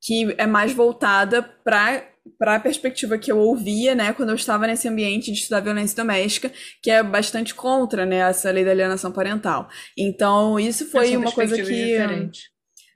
[0.00, 2.02] que é mais voltada para
[2.38, 5.96] para a perspectiva que eu ouvia, né, quando eu estava nesse ambiente de estudar violência
[5.96, 9.68] doméstica, que é bastante contra, né, essa lei da alienação parental.
[9.98, 12.51] Então, isso foi uma coisa que diferente.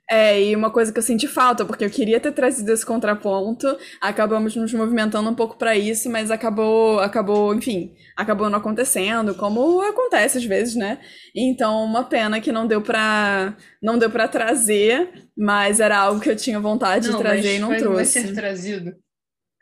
[0.09, 3.77] É, e uma coisa que eu senti falta, porque eu queria ter trazido esse contraponto,
[3.99, 9.81] acabamos nos movimentando um pouco para isso, mas acabou, acabou, enfim, acabou não acontecendo, como
[9.81, 10.99] acontece às vezes, né?
[11.35, 16.29] Então, uma pena que não deu para não deu para trazer, mas era algo que
[16.29, 18.19] eu tinha vontade não, de trazer e não vai, trouxe.
[18.19, 18.95] Vai ser trazido.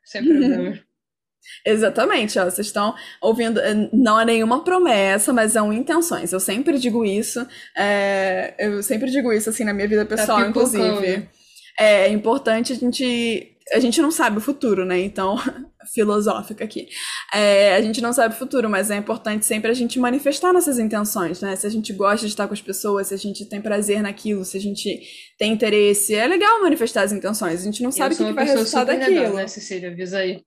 [0.04, 0.80] Sem problema.
[1.66, 6.32] Exatamente, ó, vocês estão ouvindo, eh, não é nenhuma promessa, mas são intenções.
[6.32, 10.40] Eu sempre digo isso, é, eu sempre digo isso assim na minha vida tá pessoal,
[10.40, 11.28] tá inclusive.
[11.80, 13.52] É, é importante a gente.
[13.74, 15.00] A gente não sabe o futuro, né?
[15.00, 15.38] Então,
[15.92, 16.88] filosófica aqui.
[17.34, 20.78] É, a gente não sabe o futuro, mas é importante sempre a gente manifestar nossas
[20.78, 21.56] intenções, né?
[21.56, 24.46] Se a gente gosta de estar com as pessoas, se a gente tem prazer naquilo,
[24.46, 25.02] se a gente
[25.38, 27.62] tem interesse, é legal manifestar as intenções.
[27.62, 29.16] A gente não sabe o que, que vai resultar daquilo.
[29.16, 29.90] Legal, né, Cecília?
[29.90, 30.42] Avisa aí.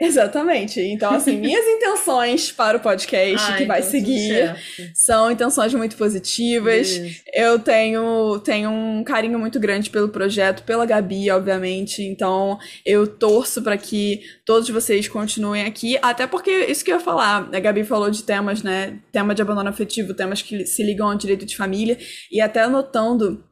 [0.10, 0.80] Exatamente.
[0.80, 4.56] Então, assim, minhas intenções para o podcast ah, que vai então seguir
[4.94, 6.90] são intenções muito positivas.
[6.90, 7.20] Beleza.
[7.34, 12.02] Eu tenho, tenho um carinho muito grande pelo projeto, pela Gabi, obviamente.
[12.02, 15.98] Então, eu torço para que todos vocês continuem aqui.
[16.00, 18.98] Até porque, isso que eu ia falar, a Gabi falou de temas, né?
[19.12, 21.98] Tema de abandono afetivo, temas que se ligam ao direito de família.
[22.32, 23.44] E até anotando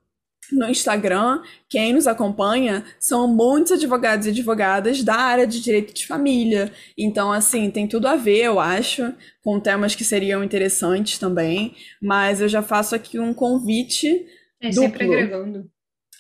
[0.53, 6.07] no Instagram, quem nos acompanha são muitos advogados e advogadas da área de direito de
[6.07, 6.73] família.
[6.97, 11.75] Então, assim, tem tudo a ver, eu acho, com temas que seriam interessantes também.
[12.01, 14.27] Mas eu já faço aqui um convite.
[14.61, 14.83] É, duplo.
[14.83, 15.71] sempre agregando.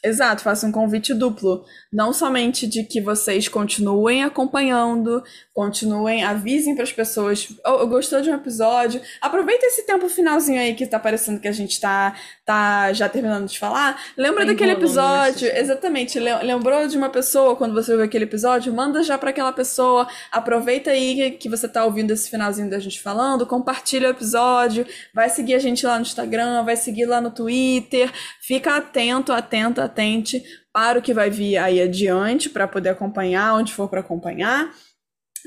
[0.05, 1.65] Exato, faço um convite duplo.
[1.93, 7.49] Não somente de que vocês continuem acompanhando, continuem, avisem para as pessoas.
[7.67, 9.01] Oh, gostou de um episódio?
[9.21, 12.15] Aproveita esse tempo finalzinho aí que tá parecendo que a gente tá,
[12.47, 14.01] tá já terminando de falar.
[14.17, 15.51] Lembra tá daquele episódio?
[15.53, 16.21] Exatamente.
[16.21, 18.73] Lembrou de uma pessoa quando você viu aquele episódio?
[18.73, 20.07] Manda já para aquela pessoa.
[20.31, 25.29] Aproveita aí que você tá ouvindo esse finalzinho da gente falando, compartilha o episódio, vai
[25.29, 28.13] seguir a gente lá no Instagram, vai seguir lá no Twitter.
[28.41, 33.73] Fica atento, atento, atente para o que vai vir aí adiante para poder acompanhar onde
[33.73, 34.73] for para acompanhar.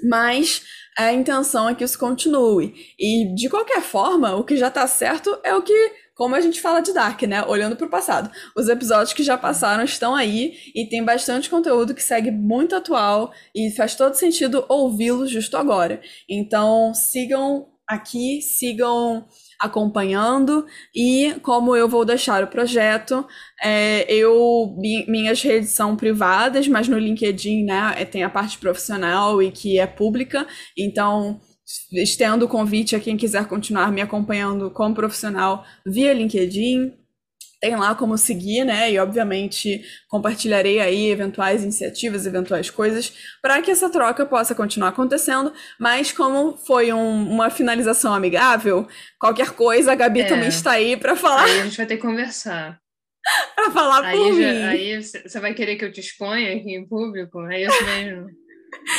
[0.04, 0.64] Mas
[0.98, 2.74] a intenção é que isso continue.
[3.00, 6.62] E de qualquer forma, o que já está certo é o que, como a gente
[6.62, 7.44] fala de Dark, né?
[7.46, 8.32] Olhando para o passado.
[8.56, 13.32] Os episódios que já passaram estão aí e tem bastante conteúdo que segue muito atual
[13.56, 16.02] e faz todo sentido ouvi-los justo agora.
[16.30, 19.28] Então sigam aqui, sigam
[19.62, 23.26] acompanhando e como eu vou deixar o projeto,
[23.64, 24.76] é, eu
[25.08, 29.80] minhas redes são privadas, mas no LinkedIn, né, é, tem a parte profissional e que
[29.80, 30.48] é pública,
[30.78, 31.40] então
[31.94, 36.94] estendo o convite a quem quiser continuar me acompanhando como profissional via LinkedIn,
[37.62, 38.92] tem lá como seguir, né?
[38.92, 45.54] E obviamente compartilharei aí eventuais iniciativas, eventuais coisas, para que essa troca possa continuar acontecendo.
[45.80, 48.88] Mas como foi um, uma finalização amigável,
[49.20, 50.26] qualquer coisa, a Gabi é.
[50.26, 51.44] também está aí para falar.
[51.44, 52.82] Aí a gente vai ter que conversar.
[53.56, 54.64] para falar aí por já, mim.
[54.64, 57.40] Aí você vai querer que eu te exponha aqui em público?
[57.48, 58.28] É isso mesmo.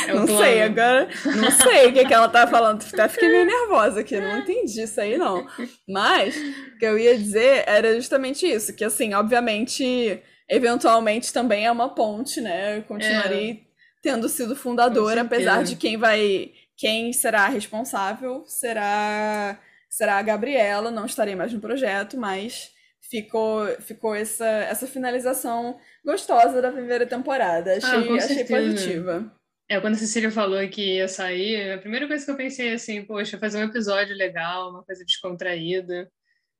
[0.07, 2.83] É não sei, agora não sei o que, que ela tá falando.
[2.83, 5.47] Até fiquei meio nervosa aqui, não entendi isso aí, não.
[5.87, 11.71] Mas o que eu ia dizer era justamente isso: que assim, obviamente, eventualmente também é
[11.71, 12.77] uma ponte, né?
[12.77, 13.57] Eu continuarei é.
[14.01, 16.51] tendo sido fundadora, apesar de quem vai.
[16.75, 19.59] Quem será responsável será,
[19.89, 26.61] será a Gabriela, não estarei mais no projeto, mas ficou, ficou essa, essa finalização gostosa
[26.61, 27.77] da primeira temporada.
[27.77, 29.31] Achei, ah, achei positiva.
[29.69, 32.73] É, quando a Cecília falou que ia sair, a primeira coisa que eu pensei é
[32.73, 36.09] assim, poxa, fazer um episódio legal, uma coisa descontraída.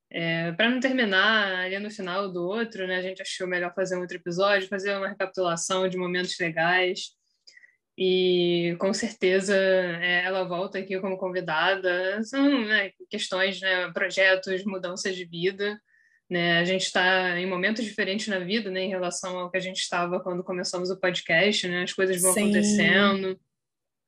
[0.10, 2.98] É, para não terminar ali no final do outro, né?
[2.98, 7.16] A gente achou melhor fazer um outro episódio, fazer uma recapitulação de momentos legais.
[7.98, 12.24] E com certeza é, ela volta aqui como convidada.
[12.24, 15.80] São né, questões, né, projetos, mudanças de vida.
[16.34, 16.58] Né?
[16.58, 19.78] A gente está em momentos diferentes na vida, né, em relação ao que a gente
[19.78, 21.84] estava quando começamos o podcast, né?
[21.84, 22.46] As coisas vão Sim.
[22.46, 23.40] acontecendo.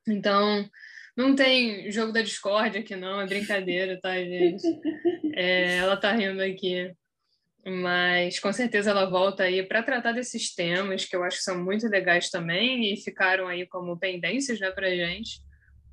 [0.07, 0.67] Então,
[1.15, 4.63] não tem jogo da discórdia aqui, não, é brincadeira, tá, gente?
[5.37, 6.91] É, ela tá rindo aqui.
[7.63, 11.61] Mas com certeza ela volta aí para tratar desses temas que eu acho que são
[11.61, 15.41] muito legais também e ficaram aí como pendências né, para gente.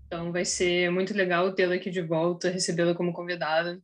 [0.06, 3.82] Então vai ser muito legal tê-la aqui de volta, recebê-la como convidada.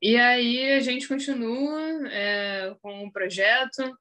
[0.00, 3.96] E aí a gente continua é, com o projeto,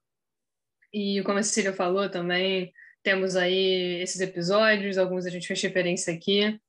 [0.93, 2.71] e como a Cecília falou também,
[3.03, 6.59] temos aí esses episódios, alguns a gente fez referência aqui,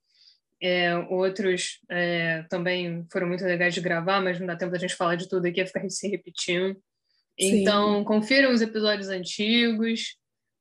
[0.61, 4.97] é, outros é, também foram muito legais de gravar, mas não dá tempo da gente
[4.97, 6.75] falar de tudo aqui, ficar se repetindo.
[7.39, 7.61] Sim.
[7.61, 10.17] Então, confiram os episódios antigos,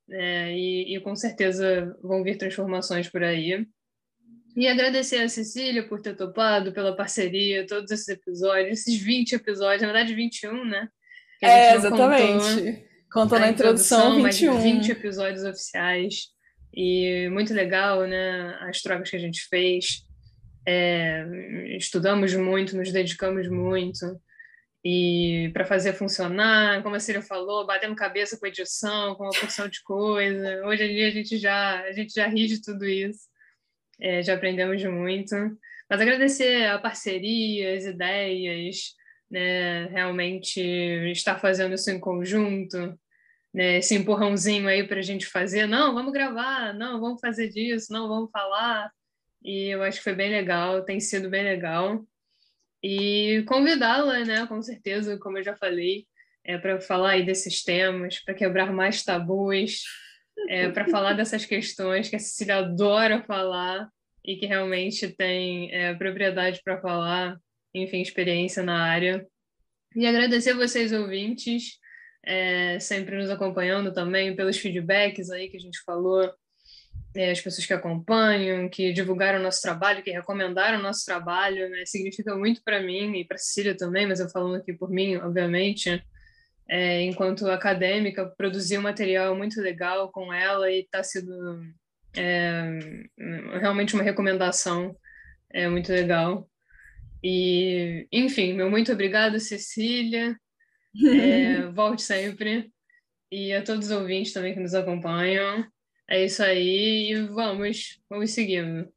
[0.10, 3.66] é, e, e com certeza vão vir transformações por aí.
[4.58, 9.84] E agradecer a Cecília por ter topado, pela parceria, todos esses episódios, esses 20 episódios,
[9.84, 10.90] na verdade 21, né?
[11.44, 12.84] é, exatamente.
[13.14, 14.80] Contou na introdução, introdução 21.
[14.80, 16.30] 20 episódios oficiais.
[16.74, 18.58] E muito legal, né?
[18.62, 20.04] As trocas que a gente fez.
[20.68, 21.24] É,
[21.78, 24.20] estudamos muito, nos dedicamos muito.
[24.84, 29.68] E para fazer funcionar, como a Cília falou, batendo cabeça com edição, com uma porção
[29.68, 30.66] de coisa.
[30.66, 33.37] Hoje em dia a gente já, a gente já ri de tudo isso
[34.00, 35.36] é, já aprendemos muito.
[35.90, 38.96] Mas agradecer a parceria, as ideias,
[39.30, 40.62] né, realmente
[41.12, 42.98] estar fazendo isso em conjunto,
[43.54, 47.92] né, esse empurrãozinho aí para a gente fazer, não, vamos gravar, não, vamos fazer disso,
[47.92, 48.92] não, vamos falar.
[49.44, 52.06] E eu acho que foi bem legal, tem sido bem legal.
[52.84, 56.06] E convidá-la, né, com certeza, como eu já falei,
[56.44, 59.84] é, para falar aí desses temas, para quebrar mais tabus,
[60.50, 63.90] é, para falar dessas questões que a Cecília adora falar
[64.24, 67.38] e que realmente tem é, propriedade para falar,
[67.74, 69.26] enfim, experiência na área.
[69.96, 71.80] E agradecer a vocês, ouvintes,
[72.26, 76.30] é, sempre nos acompanhando também, pelos feedbacks aí que a gente falou,
[77.16, 81.70] é, as pessoas que acompanham, que divulgaram o nosso trabalho, que recomendaram o nosso trabalho,
[81.70, 81.86] né?
[81.86, 86.04] significa muito para mim e para Cecília também, mas eu falando aqui por mim, obviamente
[86.70, 91.62] é, enquanto acadêmica, produzi um material muito legal com ela e está sendo
[92.16, 92.80] é,
[93.60, 94.96] realmente uma recomendação
[95.52, 96.50] é, muito legal.
[97.24, 100.38] E, enfim, meu muito obrigado, Cecília.
[101.06, 102.72] É, volte sempre.
[103.32, 105.66] e a todos os ouvintes também que nos acompanham.
[106.10, 108.92] É isso aí e vamos, vamos seguindo.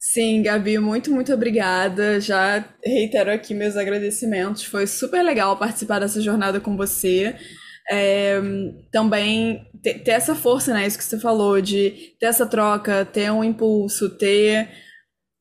[0.00, 2.18] Sim, Gabi, muito, muito obrigada.
[2.20, 4.64] Já reitero aqui meus agradecimentos.
[4.64, 7.36] Foi super legal participar dessa jornada com você.
[7.92, 8.40] É,
[8.90, 10.86] também ter, ter, essa força, né?
[10.86, 14.70] Isso que você falou, de ter essa troca, ter um impulso, ter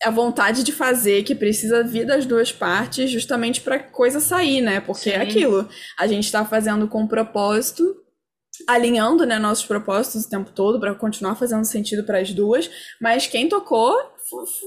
[0.03, 4.81] a vontade de fazer, que precisa vir das duas partes, justamente para coisa sair, né?
[4.81, 5.19] Porque é Sim.
[5.19, 5.69] é aquilo.
[5.97, 7.95] A gente está fazendo com propósito
[8.67, 12.69] alinhando né, nossos propósitos o tempo todo para continuar fazendo sentido para as duas,
[13.01, 13.95] mas quem tocou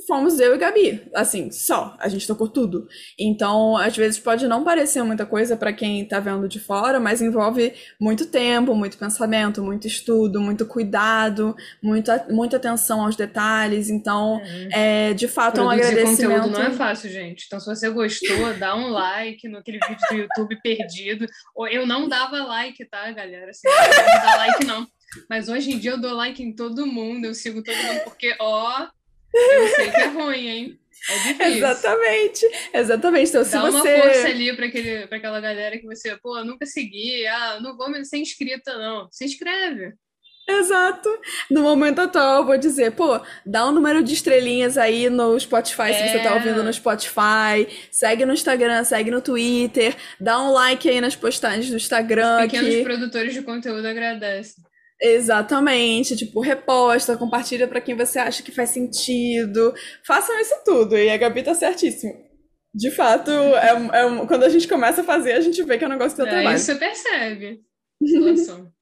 [0.07, 2.87] fomos eu e Gabi, assim, só, a gente tocou tudo.
[3.19, 7.23] Então, às vezes pode não parecer muita coisa para quem tá vendo de fora, mas
[7.23, 13.89] envolve muito tempo, muito pensamento, muito estudo, muito cuidado, muita, muita atenção aos detalhes.
[13.89, 14.69] Então, uhum.
[14.73, 16.43] é, de fato, é um agradecimento.
[16.43, 17.45] conteúdo não é fácil, gente.
[17.47, 21.27] Então, se você gostou, dá um like no aquele vídeo do YouTube perdido.
[21.55, 23.51] Ou eu não dava like, tá, galera?
[23.51, 24.87] Assim, não dá like não.
[25.29, 28.35] Mas hoje em dia eu dou like em todo mundo, eu sigo todo mundo, porque,
[28.41, 28.89] ó,
[29.35, 30.79] eu sei que é ruim, hein?
[31.09, 31.57] É difícil.
[31.57, 33.29] Exatamente, exatamente.
[33.31, 33.95] Então, se Dá você...
[33.95, 38.19] uma força ali para aquela galera que você, pô, nunca segui, ah, não vou ser
[38.19, 39.09] inscrita, não.
[39.11, 39.95] Se inscreve.
[40.49, 41.09] Exato.
[41.51, 45.91] No momento atual, eu vou dizer, pô, dá um número de estrelinhas aí no Spotify,
[45.91, 45.93] é.
[45.93, 46.35] se você tá é.
[46.35, 47.67] ouvindo no Spotify.
[47.91, 49.97] Segue no Instagram, segue no Twitter.
[50.21, 52.39] Dá um like aí nas postagens do Instagram.
[52.39, 52.83] Os pequenos que...
[52.83, 54.63] produtores de conteúdo agradecem.
[55.05, 59.75] Exatamente, tipo, reposta, compartilha para quem você acha que faz sentido.
[60.07, 62.13] Façam isso tudo, e a Gabi tá certíssima.
[62.73, 65.87] De fato, é, é, quando a gente começa a fazer, a gente vê que é
[65.89, 66.57] um negócio que dá é, trabalho.
[66.57, 67.61] Isso percebe.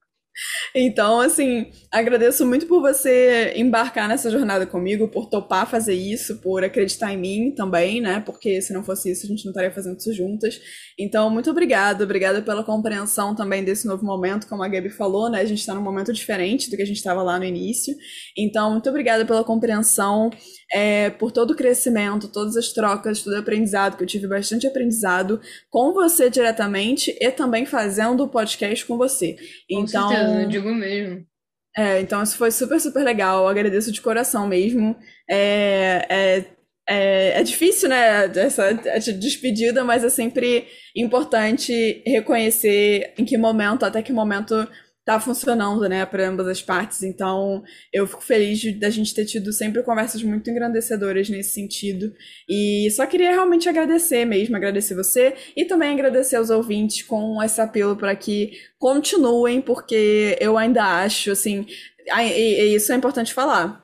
[0.73, 6.63] Então, assim, agradeço muito por você embarcar nessa jornada comigo, por topar fazer isso, por
[6.63, 8.21] acreditar em mim também, né?
[8.25, 10.61] Porque se não fosse isso, a gente não estaria fazendo isso juntas.
[10.97, 15.41] Então, muito obrigada, obrigada pela compreensão também desse novo momento, como a Gabi falou, né?
[15.41, 17.93] A gente está num momento diferente do que a gente estava lá no início.
[18.37, 20.29] Então, muito obrigada pela compreensão
[20.71, 24.65] é, por todo o crescimento, todas as trocas, todo o aprendizado, que eu tive bastante
[24.65, 29.35] aprendizado com você diretamente e também fazendo o podcast com você.
[29.69, 31.30] Com então, certeza, eu digo mesmo.
[31.75, 33.43] É, então isso foi super, super legal.
[33.43, 34.95] Eu agradeço de coração mesmo.
[35.29, 36.45] É, é,
[36.89, 38.73] é, é difícil, né, essa
[39.13, 44.67] despedida, mas é sempre importante reconhecer em que momento, até que momento
[45.11, 47.03] tá funcionando, né, para ambas as partes.
[47.03, 52.13] Então, eu fico feliz da gente ter tido sempre conversas muito engrandecedoras nesse sentido.
[52.47, 57.59] E só queria realmente agradecer mesmo, agradecer você e também agradecer aos ouvintes com esse
[57.59, 61.65] apelo para que continuem, porque eu ainda acho, assim,
[62.07, 63.83] e isso é importante falar.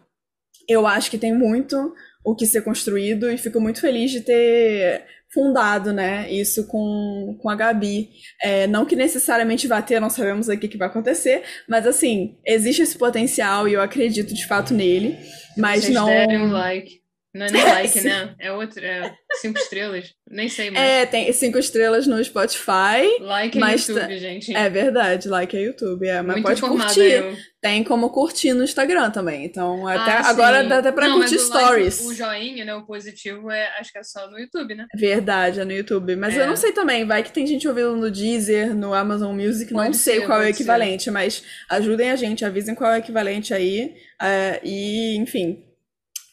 [0.67, 5.05] Eu acho que tem muito o que ser construído e fico muito feliz de ter
[5.33, 6.31] fundado, né?
[6.31, 8.09] Isso com, com a Gabi.
[8.41, 12.37] É, não que necessariamente vá ter, não sabemos aqui o que vai acontecer, mas assim,
[12.45, 15.17] existe esse potencial e eu acredito de fato nele.
[15.57, 16.05] Mas Vocês não.
[16.05, 17.06] Derem um like.
[17.33, 18.35] Não é nem like, né?
[18.39, 18.83] É outro.
[18.83, 20.13] É cinco estrelas.
[20.29, 20.85] Nem sei mais.
[20.85, 23.19] É, tem cinco estrelas no Spotify.
[23.19, 24.55] Like é YouTube, gente.
[24.55, 26.07] É verdade, like é YouTube.
[26.07, 27.11] É, mas Muito pode curtir.
[27.11, 27.35] Eu.
[27.59, 29.43] Tem como curtir no Instagram também.
[29.43, 31.99] Então, até ah, agora dá até pra Não, curtir stories.
[31.99, 32.75] Like, o joinha, né?
[32.75, 34.85] O positivo é, acho que é só no YouTube, né?
[34.95, 36.15] Verdade, é no YouTube.
[36.15, 36.41] Mas é.
[36.41, 37.05] eu não sei também.
[37.05, 39.73] Vai que tem gente ouvindo no Deezer, no Amazon Music.
[39.73, 41.11] Pode não sei ser, qual é o equivalente, ser.
[41.11, 43.95] mas ajudem a gente, avisem qual é o equivalente aí.
[44.21, 45.66] Uh, e, enfim,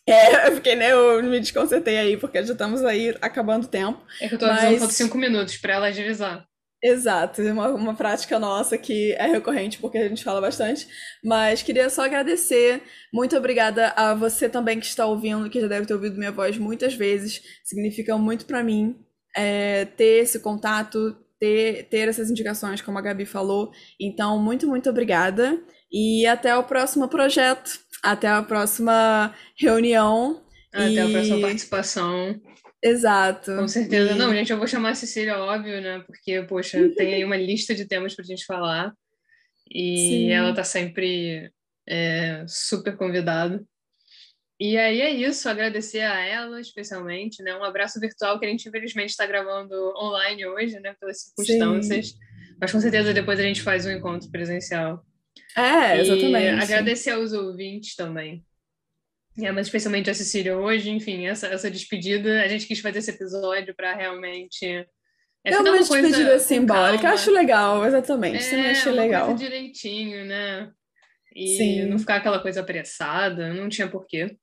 [0.07, 0.93] é, eu fiquei, né?
[0.93, 4.01] Eu me desconcertei aí, porque já estamos aí acabando o tempo.
[4.21, 4.59] É que eu tô mas...
[4.59, 6.47] avisando falta cinco minutos para ela agilizar.
[6.87, 10.87] Exato, uma, uma prática nossa que é recorrente porque a gente fala bastante.
[11.25, 12.83] Mas queria só agradecer.
[13.11, 16.59] Muito obrigada a você também que está ouvindo, que já deve ter ouvido minha voz
[16.59, 17.41] muitas vezes.
[17.65, 18.99] Significa muito para mim
[19.35, 23.73] é, ter esse contato, ter, ter essas indicações, como a Gabi falou.
[23.99, 25.59] Então, muito, muito obrigada.
[25.91, 27.71] E até o próximo projeto.
[28.05, 30.43] Até a próxima reunião.
[30.73, 30.99] Até e...
[30.99, 32.41] a próxima participação.
[32.83, 33.57] Exato.
[33.57, 34.13] Com certeza.
[34.13, 34.19] E...
[34.19, 36.05] Não, gente, eu vou chamar a Cecília, óbvio, né?
[36.07, 38.93] Porque, poxa, tem aí uma lista de temas pra gente falar.
[39.73, 40.31] E Sim.
[40.33, 41.51] ela tá sempre
[41.89, 43.65] é, super convidada.
[44.61, 47.57] E aí é isso, agradecer a ela especialmente, né?
[47.57, 50.95] Um abraço virtual que a gente infelizmente está gravando online hoje, né?
[51.01, 52.09] Pelas circunstâncias.
[52.09, 52.19] Sim.
[52.61, 55.03] Mas com certeza depois a gente faz um encontro presencial.
[55.57, 56.45] É, exatamente.
[56.45, 58.45] E agradecer aos ouvintes também.
[59.43, 63.11] É, mas especialmente a Cecília hoje, enfim, essa, essa despedida, a gente quis fazer esse
[63.11, 64.65] episódio para realmente.
[65.45, 68.45] É, é uma despedida simbólica, acho legal, exatamente.
[68.55, 69.35] É, achei legal.
[69.35, 70.71] Direitinho, né?
[71.35, 71.85] E Sim.
[71.87, 74.37] não ficar aquela coisa apressada, não tinha porquê.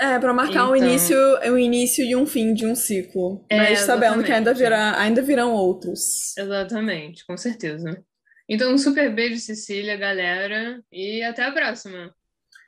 [0.00, 0.72] É, para marcar então...
[0.72, 3.44] um início, um início e um fim de um ciclo.
[3.50, 6.34] É, mas sabendo que ainda, virá, ainda virão outros.
[6.38, 8.02] Exatamente, com certeza.
[8.50, 12.12] Então, um super beijo, Cecília, galera, e até a próxima.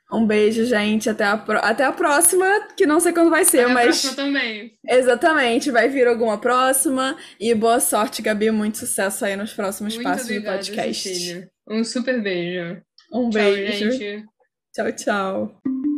[0.09, 1.09] Um beijo, gente.
[1.09, 1.57] Até a, pro...
[1.57, 2.45] Até a próxima,
[2.77, 3.83] que não sei quando vai ser, até mas.
[3.83, 4.73] A próxima também.
[4.87, 7.17] Exatamente, vai vir alguma próxima.
[7.37, 8.49] E boa sorte, Gabi.
[8.49, 11.09] Muito sucesso aí nos próximos Muito passos obrigada, do podcast.
[11.09, 11.51] Cecília.
[11.67, 12.81] Um super beijo.
[13.11, 13.91] Um Tchau, beijo.
[13.91, 14.25] gente.
[14.73, 15.92] Tchau, tchau.